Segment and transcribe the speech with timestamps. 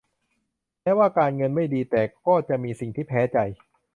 [0.81, 3.37] แม้ว่าการเงินไม่ดีแต่ก็จะมีสิ่งที่แพ้ใจ